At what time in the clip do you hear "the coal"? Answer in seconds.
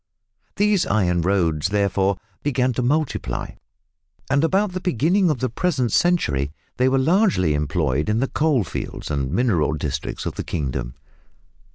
8.19-8.63